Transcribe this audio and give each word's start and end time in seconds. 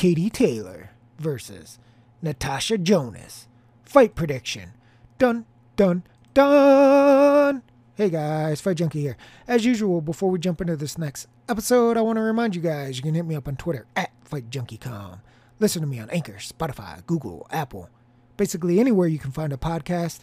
Katie 0.00 0.30
Taylor 0.30 0.90
versus 1.18 1.78
Natasha 2.22 2.78
Jonas. 2.78 3.48
Fight 3.84 4.14
prediction. 4.14 4.72
Dun, 5.18 5.44
dun, 5.76 6.04
dun. 6.32 7.60
Hey 7.96 8.08
guys, 8.08 8.62
Fight 8.62 8.78
Junkie 8.78 9.02
here. 9.02 9.18
As 9.46 9.66
usual, 9.66 10.00
before 10.00 10.30
we 10.30 10.38
jump 10.38 10.62
into 10.62 10.74
this 10.74 10.96
next 10.96 11.26
episode, 11.50 11.98
I 11.98 12.00
want 12.00 12.16
to 12.16 12.22
remind 12.22 12.56
you 12.56 12.62
guys 12.62 12.96
you 12.96 13.02
can 13.02 13.12
hit 13.12 13.26
me 13.26 13.34
up 13.34 13.46
on 13.46 13.56
Twitter 13.56 13.84
at 13.94 14.10
FightJunkieCom. 14.24 15.20
Listen 15.58 15.82
to 15.82 15.86
me 15.86 16.00
on 16.00 16.08
Anchor, 16.08 16.38
Spotify, 16.38 17.04
Google, 17.04 17.46
Apple, 17.50 17.90
basically 18.38 18.80
anywhere 18.80 19.06
you 19.06 19.18
can 19.18 19.32
find 19.32 19.52
a 19.52 19.58
podcast. 19.58 20.20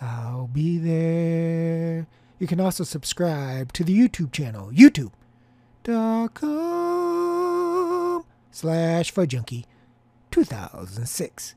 I'll 0.00 0.48
be 0.48 0.76
there. 0.76 2.08
You 2.40 2.48
can 2.48 2.58
also 2.58 2.82
subscribe 2.82 3.72
to 3.74 3.84
the 3.84 3.96
YouTube 3.96 4.32
channel, 4.32 4.72
youtube.com 4.72 5.10
slash 8.50 9.10
for 9.10 9.26
Junkie 9.26 9.66
2006. 10.30 11.54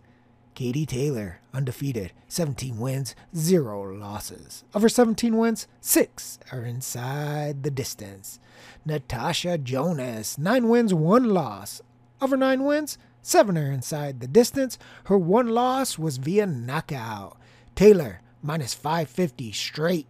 Katie 0.53 0.85
Taylor, 0.85 1.39
undefeated, 1.51 2.13
17 2.27 2.77
wins, 2.77 3.15
0 3.35 3.95
losses. 3.95 4.63
Of 4.73 4.84
her 4.84 4.89
17 4.89 5.35
wins, 5.35 5.67
6 5.81 6.39
are 6.51 6.61
inside 6.61 7.63
the 7.63 7.71
distance. 7.71 8.39
Natasha 8.85 9.57
Jonas, 9.57 10.37
9 10.37 10.70
wins, 10.70 10.93
1 10.93 11.29
loss. 11.29 11.81
Of 12.21 12.29
her 12.29 12.37
9 12.37 12.63
wins, 12.63 12.98
7 13.23 13.57
are 13.57 13.71
inside 13.71 14.20
the 14.20 14.27
distance. 14.27 14.77
Her 15.05 15.17
1 15.17 15.48
loss 15.48 15.98
was 15.98 16.17
via 16.17 16.45
knockout. 16.45 17.37
Taylor, 17.73 18.21
minus 18.43 18.73
550 18.75 19.51
straight. 19.53 20.07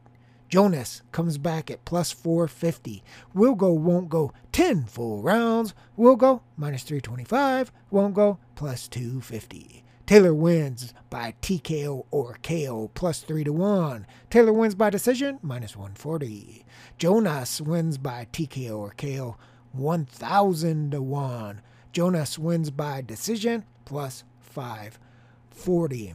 Jonas 0.54 1.02
comes 1.12 1.40
back 1.40 1.72
at 1.72 1.84
plus 1.84 2.12
450. 2.12 3.04
Will 3.34 3.56
go, 3.56 3.74
won't 3.74 4.08
go 4.08 4.32
10 4.52 4.84
full 4.86 5.24
rounds. 5.24 5.74
Will 5.98 6.16
go 6.16 6.44
minus 6.58 6.84
325. 6.84 7.72
Won't 7.90 8.14
go 8.14 8.38
plus 8.54 8.88
250. 8.88 9.84
Taylor 10.06 10.32
wins 10.32 10.94
by 11.10 11.34
TKO 11.42 12.06
or 12.12 12.38
KO 12.44 12.92
plus 12.94 13.22
3 13.22 13.46
to 13.46 13.52
1. 13.52 14.06
Taylor 14.30 14.54
wins 14.54 14.76
by 14.76 14.92
decision 14.92 15.40
minus 15.42 15.76
140. 15.76 16.64
Jonas 17.00 17.60
wins 17.60 17.98
by 17.98 18.28
TKO 18.32 18.78
or 18.78 18.94
KO 18.96 19.36
1000 19.72 20.92
to 20.92 21.02
1. 21.02 21.62
Jonas 21.92 22.38
wins 22.38 22.70
by 22.70 23.02
decision 23.02 23.66
plus 23.86 24.24
540. 24.40 26.14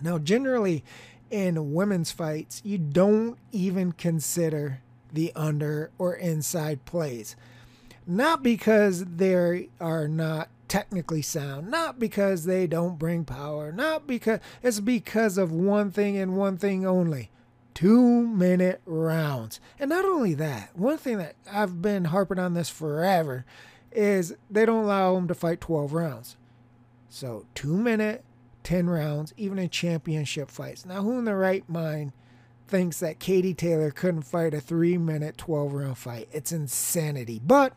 Now, 0.00 0.18
generally, 0.18 0.84
in 1.30 1.72
women's 1.72 2.10
fights, 2.10 2.60
you 2.64 2.78
don't 2.78 3.38
even 3.52 3.92
consider 3.92 4.82
the 5.12 5.32
under 5.34 5.90
or 5.98 6.14
inside 6.14 6.84
plays. 6.84 7.36
Not 8.06 8.42
because 8.42 9.04
they 9.04 9.68
are 9.80 10.08
not 10.08 10.48
technically 10.68 11.22
sound, 11.22 11.70
not 11.70 11.98
because 11.98 12.44
they 12.44 12.66
don't 12.66 12.98
bring 12.98 13.24
power, 13.24 13.72
not 13.72 14.06
because 14.06 14.40
it's 14.62 14.80
because 14.80 15.38
of 15.38 15.52
one 15.52 15.90
thing 15.90 16.16
and 16.16 16.36
one 16.36 16.56
thing 16.56 16.86
only 16.86 17.30
two 17.74 18.26
minute 18.26 18.80
rounds. 18.84 19.58
And 19.78 19.88
not 19.88 20.04
only 20.04 20.34
that, 20.34 20.76
one 20.76 20.98
thing 20.98 21.18
that 21.18 21.34
I've 21.50 21.80
been 21.80 22.06
harping 22.06 22.38
on 22.38 22.54
this 22.54 22.68
forever 22.68 23.44
is 23.90 24.34
they 24.50 24.66
don't 24.66 24.84
allow 24.84 25.14
them 25.14 25.28
to 25.28 25.34
fight 25.34 25.60
12 25.60 25.92
rounds. 25.92 26.36
So, 27.08 27.46
two 27.54 27.76
minute 27.76 28.22
10 28.64 28.88
rounds, 28.88 29.32
even 29.36 29.58
in 29.58 29.70
championship 29.70 30.50
fights. 30.50 30.84
Now, 30.84 31.02
who 31.02 31.18
in 31.18 31.24
the 31.24 31.34
right 31.34 31.68
mind 31.68 32.12
thinks 32.68 33.00
that 33.00 33.18
Katie 33.18 33.54
Taylor 33.54 33.90
couldn't 33.90 34.22
fight 34.22 34.54
a 34.54 34.60
three 34.60 34.98
minute, 34.98 35.36
12 35.38 35.72
round 35.72 35.98
fight? 35.98 36.28
It's 36.32 36.52
insanity. 36.52 37.40
But 37.44 37.74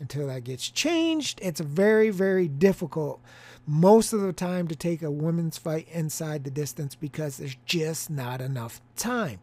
until 0.00 0.26
that 0.26 0.44
gets 0.44 0.68
changed, 0.68 1.38
it's 1.42 1.60
very, 1.60 2.10
very 2.10 2.48
difficult 2.48 3.20
most 3.66 4.12
of 4.12 4.20
the 4.20 4.32
time 4.32 4.68
to 4.68 4.76
take 4.76 5.02
a 5.02 5.10
women's 5.10 5.58
fight 5.58 5.88
inside 5.90 6.44
the 6.44 6.50
distance 6.50 6.94
because 6.94 7.38
there's 7.38 7.56
just 7.64 8.10
not 8.10 8.40
enough 8.40 8.80
time. 8.96 9.40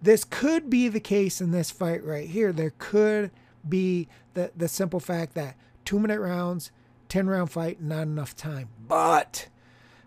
This 0.00 0.24
could 0.24 0.68
be 0.68 0.88
the 0.88 1.00
case 1.00 1.40
in 1.40 1.52
this 1.52 1.70
fight 1.70 2.02
right 2.02 2.28
here. 2.28 2.52
There 2.52 2.72
could 2.78 3.30
be 3.68 4.08
the, 4.34 4.50
the 4.56 4.66
simple 4.66 4.98
fact 4.98 5.34
that 5.34 5.56
two 5.84 6.00
minute 6.00 6.18
rounds, 6.18 6.72
10 7.08 7.28
round 7.28 7.50
fight, 7.52 7.80
not 7.80 8.02
enough 8.02 8.34
time. 8.34 8.68
But 8.88 9.46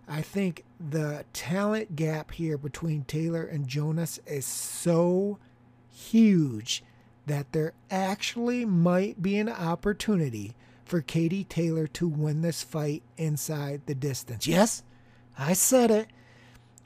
I 0.08 0.22
think 0.22 0.64
the 0.78 1.24
talent 1.32 1.96
gap 1.96 2.30
here 2.32 2.56
between 2.56 3.04
Taylor 3.04 3.42
and 3.44 3.66
Jonas 3.66 4.20
is 4.26 4.46
so 4.46 5.38
huge 5.90 6.84
that 7.26 7.52
there 7.52 7.72
actually 7.90 8.64
might 8.64 9.20
be 9.20 9.36
an 9.36 9.48
opportunity 9.48 10.54
for 10.84 11.00
Katie 11.00 11.44
Taylor 11.44 11.88
to 11.88 12.06
win 12.06 12.42
this 12.42 12.62
fight 12.62 13.02
inside 13.16 13.82
the 13.86 13.94
distance. 13.94 14.46
Yes, 14.46 14.84
I 15.36 15.52
said 15.52 15.90
it. 15.90 16.06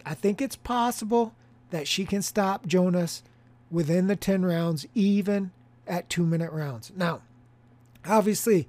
I 0.06 0.14
think 0.14 0.40
it's 0.40 0.56
possible 0.56 1.34
that 1.68 1.86
she 1.86 2.06
can 2.06 2.22
stop 2.22 2.66
Jonas 2.66 3.22
within 3.70 4.06
the 4.06 4.16
10 4.16 4.44
rounds, 4.44 4.86
even 4.94 5.50
at 5.86 6.08
two 6.08 6.24
minute 6.24 6.52
rounds. 6.52 6.90
Now, 6.96 7.20
obviously, 8.06 8.66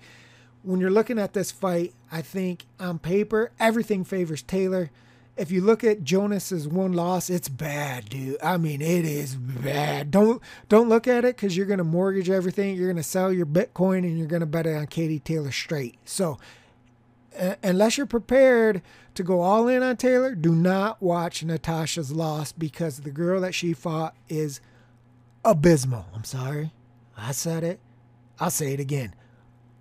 when 0.63 0.79
you're 0.79 0.91
looking 0.91 1.19
at 1.19 1.33
this 1.33 1.51
fight, 1.51 1.94
I 2.11 2.22
think 2.22 2.66
on 2.79 2.99
paper, 2.99 3.51
everything 3.59 4.03
favors 4.03 4.41
Taylor. 4.41 4.91
If 5.38 5.49
you 5.49 5.61
look 5.61 5.83
at 5.83 6.03
Jonas's 6.03 6.67
one 6.67 6.94
loss, 6.94 7.29
it's 7.29 7.49
bad, 7.49 8.09
dude. 8.09 8.38
I 8.44 8.57
mean, 8.57 8.81
it 8.81 9.05
is 9.05 9.35
bad. 9.35 10.11
Don't 10.11 10.41
don't 10.69 10.89
look 10.89 11.07
at 11.07 11.25
it 11.25 11.35
because 11.35 11.55
you're 11.55 11.66
gonna 11.66 11.83
mortgage 11.83 12.29
everything. 12.29 12.75
You're 12.75 12.89
gonna 12.91 13.01
sell 13.01 13.31
your 13.31 13.45
Bitcoin 13.45 13.99
and 13.99 14.17
you're 14.17 14.27
gonna 14.27 14.45
bet 14.45 14.67
it 14.67 14.75
on 14.75 14.88
Katie 14.88 15.19
Taylor 15.19 15.51
straight. 15.51 15.97
So, 16.05 16.38
uh, 17.39 17.55
unless 17.63 17.97
you're 17.97 18.05
prepared 18.05 18.81
to 19.16 19.23
go 19.23 19.41
all 19.41 19.67
in 19.67 19.81
on 19.81 19.97
Taylor, 19.97 20.35
do 20.35 20.53
not 20.53 21.01
watch 21.01 21.43
Natasha's 21.43 22.11
loss 22.11 22.51
because 22.51 22.99
the 22.99 23.11
girl 23.11 23.41
that 23.41 23.55
she 23.55 23.73
fought 23.73 24.16
is 24.29 24.59
abysmal. 25.43 26.05
I'm 26.13 26.25
sorry, 26.25 26.72
I 27.17 27.31
said 27.31 27.63
it. 27.63 27.79
I'll 28.39 28.51
say 28.51 28.73
it 28.73 28.79
again 28.79 29.13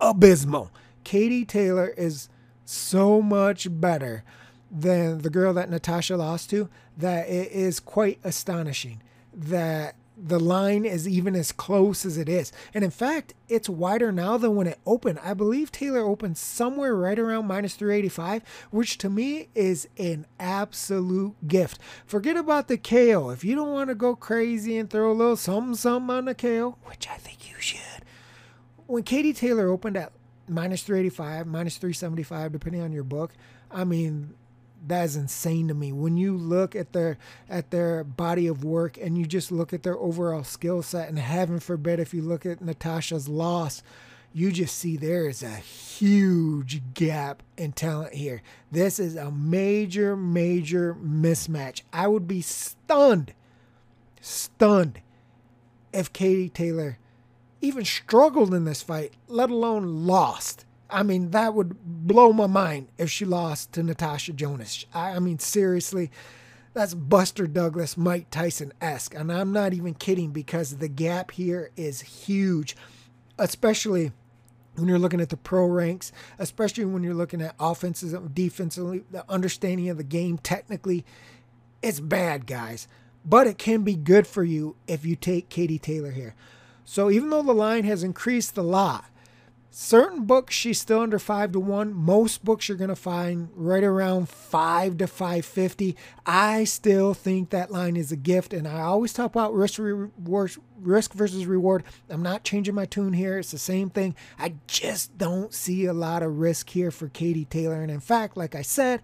abysmal. 0.01 0.71
Katie 1.05 1.45
Taylor 1.45 1.89
is 1.89 2.29
so 2.65 3.21
much 3.21 3.67
better 3.71 4.25
than 4.71 5.19
the 5.19 5.31
girl 5.31 5.53
that 5.55 5.71
Natasha 5.71 6.17
lost 6.17 6.51
to 6.51 6.69
that 6.97 7.29
it 7.29 7.51
is 7.51 7.81
quite 7.81 8.21
astonishing 8.23 9.03
that 9.33 9.97
the 10.23 10.39
line 10.39 10.85
is 10.85 11.09
even 11.09 11.35
as 11.35 11.51
close 11.51 12.05
as 12.05 12.19
it 12.19 12.29
is. 12.29 12.53
And 12.75 12.85
in 12.85 12.91
fact, 12.91 13.33
it's 13.49 13.69
wider 13.69 14.13
now 14.13 14.37
than 14.37 14.55
when 14.55 14.67
it 14.67 14.79
opened. 14.85 15.19
I 15.23 15.35
believe 15.35 15.73
Taylor 15.73 16.01
opened 16.01 16.37
somewhere 16.37 16.95
right 16.95 17.19
around 17.19 17.47
minus 17.47 17.75
385, 17.75 18.43
which 18.71 18.99
to 18.99 19.09
me 19.09 19.49
is 19.55 19.89
an 19.99 20.27
absolute 20.39 21.49
gift. 21.49 21.79
Forget 22.05 22.37
about 22.37 22.69
the 22.69 22.77
KO. 22.77 23.31
If 23.31 23.45
you 23.45 23.55
don't 23.55 23.73
want 23.73 23.89
to 23.89 23.95
go 23.95 24.15
crazy 24.15 24.77
and 24.77 24.91
throw 24.91 25.11
a 25.11 25.15
little 25.15 25.37
something, 25.37 25.75
something 25.75 26.15
on 26.15 26.27
the 26.27 26.35
KO, 26.35 26.77
which 26.85 27.09
I 27.09 27.17
think 27.17 27.51
you 27.51 27.59
should, 27.59 28.00
when 28.91 29.05
Katie 29.05 29.33
Taylor 29.33 29.69
opened 29.69 29.97
at 29.97 30.13
minus 30.49 30.83
385, 30.83 31.47
minus 31.47 31.77
375, 31.77 32.53
depending 32.53 32.83
on 32.83 32.93
your 32.93 33.05
book, 33.05 33.33
I 33.71 33.85
mean, 33.85 34.35
that 34.87 35.05
is 35.05 35.17
insane 35.17 35.69
to 35.69 35.75
me. 35.75 35.93
When 35.93 36.17
you 36.17 36.37
look 36.37 36.75
at 36.75 36.93
their 36.93 37.19
at 37.49 37.71
their 37.71 38.03
body 38.03 38.47
of 38.47 38.65
work 38.65 38.99
and 38.99 39.17
you 39.17 39.27
just 39.27 39.53
look 39.53 39.73
at 39.73 39.83
their 39.83 39.97
overall 39.97 40.43
skill 40.43 40.83
set, 40.83 41.09
and 41.09 41.19
heaven 41.19 41.61
forbid 41.61 42.01
if 42.01 42.13
you 42.13 42.23
look 42.23 42.45
at 42.45 42.61
Natasha's 42.61 43.29
loss, 43.29 43.83
you 44.33 44.51
just 44.51 44.77
see 44.77 44.97
there 44.97 45.29
is 45.29 45.43
a 45.43 45.57
huge 45.57 46.83
gap 46.95 47.43
in 47.57 47.73
talent 47.73 48.15
here. 48.15 48.43
This 48.73 48.99
is 48.99 49.17
a 49.17 49.31
major, 49.31 50.17
major 50.17 50.95
mismatch. 50.95 51.83
I 51.93 52.09
would 52.09 52.27
be 52.27 52.41
stunned, 52.41 53.35
stunned 54.21 55.01
if 55.93 56.13
Katie 56.13 56.49
Taylor 56.49 56.99
even 57.61 57.85
struggled 57.85 58.55
in 58.55 58.65
this 58.65 58.83
fight, 58.83 59.15
let 59.29 59.51
alone 59.51 60.07
lost. 60.07 60.65
I 60.89 61.03
mean, 61.03 61.31
that 61.31 61.55
would 61.55 61.77
blow 61.85 62.33
my 62.33 62.47
mind 62.47 62.89
if 62.99 63.11
she 63.11 63.25
lost 63.25 63.73
to 63.73 63.83
Natasha 63.83 64.33
Jonas. 64.33 64.87
I, 64.93 65.11
I 65.13 65.19
mean, 65.19 65.39
seriously, 65.39 66.11
that's 66.73 66.95
Buster 66.95 67.47
Douglas, 67.47 67.97
Mike 67.97 68.31
Tyson 68.31 68.73
esque. 68.81 69.15
And 69.15 69.33
I'm 69.33 69.53
not 69.53 69.73
even 69.73 69.95
kidding 69.95 70.31
because 70.31 70.77
the 70.77 70.89
gap 70.89 71.33
here 71.33 71.71
is 71.77 72.01
huge, 72.01 72.77
especially 73.39 74.13
when 74.77 74.89
you're 74.89 74.99
looking 74.99 75.21
at 75.21 75.29
the 75.29 75.37
pro 75.37 75.67
ranks, 75.67 76.13
especially 76.39 76.85
when 76.85 77.03
you're 77.03 77.15
looking 77.15 77.43
at 77.43 77.55
offenses, 77.61 78.13
and 78.13 78.35
defensively, 78.35 79.05
the 79.11 79.25
understanding 79.31 79.89
of 79.89 79.97
the 79.97 80.05
game 80.05 80.39
technically. 80.39 81.05
It's 81.83 82.01
bad, 82.01 82.47
guys. 82.47 82.89
But 83.25 83.47
it 83.47 83.59
can 83.59 83.83
be 83.83 83.97
good 83.97 84.27
for 84.27 84.43
you 84.43 84.77
if 84.87 85.05
you 85.05 85.15
take 85.15 85.49
Katie 85.51 85.79
Taylor 85.79 86.11
here. 86.11 86.35
So 86.91 87.09
even 87.09 87.31
though 87.31 87.45
the 87.45 87.53
line 87.53 87.85
has 87.85 88.03
increased 88.03 88.57
a 88.57 88.63
lot, 88.63 89.05
Certain 89.73 90.25
books 90.25 90.53
she's 90.53 90.81
still 90.81 90.99
under 90.99 91.21
five 91.21 91.53
to 91.53 91.61
one. 91.61 91.95
Most 91.95 92.45
books 92.45 92.69
you're 92.69 92.77
gonna 92.77 92.97
find 92.97 93.49
right 93.55 93.85
around 93.85 94.29
five 94.29 94.99
to 94.99 95.07
five 95.07 95.45
fifty. 95.45 95.97
I 96.27 96.65
still 96.65 97.15
think 97.15 97.51
that 97.51 97.71
line 97.71 97.97
is 97.97 98.11
a 98.11 98.17
gift, 98.17 98.53
and 98.53 98.67
I 98.67 98.81
always 98.81 99.13
talk 99.13 99.31
about 99.31 99.55
risk 99.55 99.79
reward, 99.79 100.51
risk 100.81 101.13
versus 101.13 101.47
reward. 101.47 101.85
I'm 102.09 102.21
not 102.21 102.43
changing 102.43 102.75
my 102.75 102.85
tune 102.85 103.13
here. 103.13 103.39
It's 103.39 103.53
the 103.53 103.59
same 103.59 103.91
thing. 103.91 104.17
I 104.41 104.55
just 104.67 105.17
don't 105.17 105.55
see 105.55 105.85
a 105.85 105.93
lot 105.93 106.25
of 106.25 106.41
risk 106.41 106.71
here 106.71 106.91
for 106.91 107.09
Katie 107.09 107.45
Taylor, 107.45 107.81
and 107.81 107.93
in 107.93 108.01
fact, 108.01 108.37
like 108.37 108.57
I 108.57 108.63
said. 108.63 109.03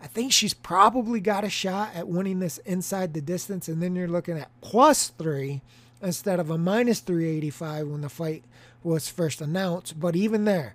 I 0.00 0.06
think 0.06 0.30
she's 0.30 0.54
probably 0.54 1.18
got 1.18 1.42
a 1.42 1.50
shot 1.50 1.90
at 1.92 2.06
winning 2.06 2.38
this 2.38 2.58
inside 2.58 3.14
the 3.14 3.20
distance, 3.20 3.66
and 3.66 3.82
then 3.82 3.96
you're 3.96 4.06
looking 4.06 4.38
at 4.38 4.48
plus 4.60 5.08
three 5.08 5.60
instead 6.02 6.40
of 6.40 6.50
a 6.50 6.58
minus 6.58 7.00
385 7.00 7.88
when 7.88 8.00
the 8.00 8.08
fight 8.08 8.44
was 8.82 9.08
first 9.08 9.40
announced. 9.40 9.98
But 9.98 10.16
even 10.16 10.44
there, 10.44 10.74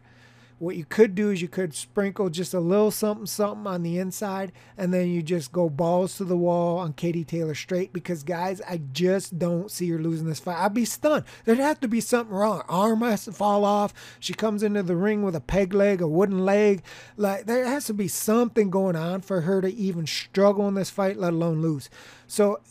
what 0.59 0.77
you 0.77 0.85
could 0.85 1.13
do 1.13 1.29
is 1.29 1.41
you 1.41 1.49
could 1.49 1.73
sprinkle 1.73 2.29
just 2.29 2.53
a 2.53 2.59
little 2.59 2.89
something 2.89 3.25
something 3.25 3.67
on 3.67 3.83
the 3.83 3.97
inside 3.97 4.53
and 4.77 4.93
then 4.93 5.09
you 5.09 5.21
just 5.21 5.51
go 5.51 5.69
balls 5.69 6.15
to 6.17 6.23
the 6.23 6.37
wall 6.37 6.77
on 6.77 6.93
Katie 6.93 7.25
Taylor 7.25 7.53
straight 7.53 7.91
because 7.91 8.23
guys 8.23 8.61
I 8.61 8.79
just 8.93 9.37
don't 9.37 9.69
see 9.69 9.89
her 9.89 9.97
losing 9.97 10.27
this 10.27 10.39
fight. 10.39 10.63
I'd 10.63 10.73
be 10.73 10.85
stunned. 10.85 11.25
There'd 11.43 11.57
have 11.57 11.81
to 11.81 11.89
be 11.89 11.99
something 11.99 12.33
wrong. 12.33 12.63
Arm 12.69 13.01
has 13.01 13.25
to 13.25 13.33
fall 13.33 13.65
off. 13.65 13.93
She 14.21 14.33
comes 14.33 14.63
into 14.63 14.83
the 14.83 14.95
ring 14.95 15.23
with 15.23 15.35
a 15.35 15.41
peg 15.41 15.73
leg, 15.73 16.01
a 16.01 16.07
wooden 16.07 16.45
leg. 16.45 16.81
Like 17.17 17.45
there 17.45 17.65
has 17.65 17.85
to 17.85 17.93
be 17.93 18.07
something 18.07 18.69
going 18.69 18.95
on 18.95 19.19
for 19.19 19.41
her 19.41 19.59
to 19.59 19.73
even 19.73 20.07
struggle 20.07 20.67
in 20.67 20.75
this 20.75 20.89
fight, 20.89 21.17
let 21.17 21.33
alone 21.33 21.61
lose. 21.61 21.89
So 22.25 22.61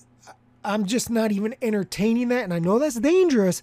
I'm 0.64 0.86
just 0.86 1.10
not 1.10 1.32
even 1.32 1.54
entertaining 1.60 2.28
that. 2.28 2.44
And 2.44 2.54
I 2.54 2.58
know 2.58 2.78
that's 2.78 3.00
dangerous. 3.00 3.62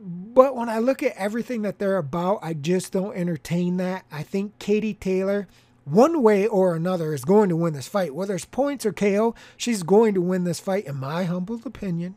But 0.00 0.56
when 0.56 0.68
I 0.68 0.78
look 0.78 1.02
at 1.02 1.16
everything 1.16 1.62
that 1.62 1.78
they're 1.78 1.96
about, 1.96 2.40
I 2.42 2.54
just 2.54 2.92
don't 2.92 3.16
entertain 3.16 3.78
that. 3.78 4.04
I 4.12 4.22
think 4.22 4.58
Katie 4.58 4.94
Taylor, 4.94 5.48
one 5.84 6.22
way 6.22 6.46
or 6.46 6.74
another, 6.74 7.14
is 7.14 7.24
going 7.24 7.48
to 7.48 7.56
win 7.56 7.72
this 7.72 7.88
fight. 7.88 8.14
Whether 8.14 8.34
it's 8.34 8.44
points 8.44 8.84
or 8.84 8.92
KO, 8.92 9.34
she's 9.56 9.82
going 9.82 10.14
to 10.14 10.20
win 10.20 10.44
this 10.44 10.60
fight, 10.60 10.86
in 10.86 10.96
my 10.96 11.24
humble 11.24 11.60
opinion. 11.64 12.16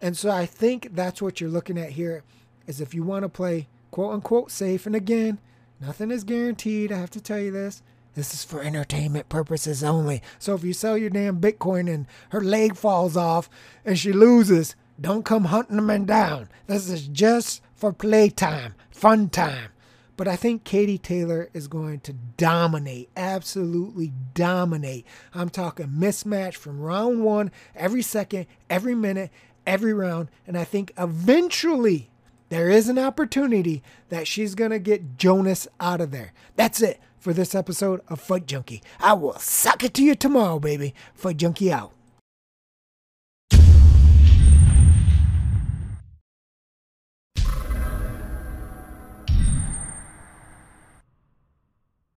And 0.00 0.16
so 0.16 0.30
I 0.30 0.46
think 0.46 0.94
that's 0.94 1.20
what 1.20 1.40
you're 1.40 1.50
looking 1.50 1.78
at 1.78 1.90
here 1.90 2.24
is 2.66 2.80
if 2.80 2.94
you 2.94 3.02
want 3.02 3.24
to 3.24 3.28
play 3.28 3.68
quote 3.94 4.12
unquote 4.12 4.50
safe. 4.50 4.86
And 4.86 4.96
again, 4.96 5.38
nothing 5.80 6.10
is 6.10 6.24
guaranteed. 6.24 6.90
I 6.90 6.98
have 6.98 7.10
to 7.10 7.20
tell 7.20 7.38
you 7.38 7.52
this. 7.52 7.80
This 8.14 8.32
is 8.32 8.44
for 8.44 8.62
entertainment 8.62 9.28
purposes 9.28 9.82
only. 9.82 10.22
So 10.38 10.54
if 10.54 10.62
you 10.62 10.72
sell 10.72 10.96
your 10.96 11.10
damn 11.10 11.40
Bitcoin 11.40 11.92
and 11.92 12.06
her 12.30 12.40
leg 12.40 12.76
falls 12.76 13.16
off 13.16 13.50
and 13.84 13.98
she 13.98 14.12
loses, 14.12 14.76
don't 15.00 15.24
come 15.24 15.46
hunting 15.46 15.84
them 15.84 16.04
down. 16.04 16.48
This 16.66 16.88
is 16.88 17.08
just 17.08 17.60
for 17.74 17.92
playtime, 17.92 18.74
fun 18.90 19.28
time. 19.28 19.70
But 20.16 20.28
I 20.28 20.36
think 20.36 20.62
Katie 20.62 20.98
Taylor 20.98 21.50
is 21.52 21.66
going 21.66 21.98
to 22.00 22.12
dominate, 22.36 23.10
absolutely 23.16 24.12
dominate. 24.32 25.04
I'm 25.34 25.48
talking 25.48 25.88
mismatch 25.88 26.54
from 26.54 26.80
round 26.80 27.24
one, 27.24 27.50
every 27.74 28.02
second, 28.02 28.46
every 28.70 28.94
minute, 28.94 29.30
every 29.66 29.92
round. 29.92 30.28
And 30.46 30.56
I 30.56 30.62
think 30.62 30.92
eventually 30.96 32.10
there 32.48 32.70
is 32.70 32.88
an 32.88 32.98
opportunity 32.98 33.82
that 34.10 34.28
she's 34.28 34.54
going 34.54 34.70
to 34.70 34.78
get 34.78 35.16
Jonas 35.16 35.66
out 35.80 36.00
of 36.00 36.12
there. 36.12 36.32
That's 36.54 36.80
it 36.80 37.00
for 37.24 37.32
this 37.32 37.54
episode 37.54 38.02
of 38.08 38.20
Fight 38.20 38.46
Junkie. 38.46 38.82
I 39.00 39.14
will 39.14 39.38
suck 39.38 39.82
it 39.82 39.94
to 39.94 40.04
you 40.04 40.14
tomorrow, 40.14 40.58
baby. 40.58 40.94
Fight 41.14 41.38
Junkie 41.38 41.72
out. 41.72 41.90